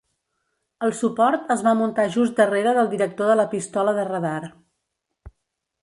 El 0.87 0.93
suport 0.99 1.51
es 1.57 1.61
va 1.67 1.73
muntar 1.83 2.05
just 2.17 2.41
darrera 2.41 2.73
del 2.79 2.91
director 2.95 3.31
de 3.33 3.37
la 3.43 3.49
pistola 3.55 3.97
de 4.01 4.09
radar. 4.13 4.43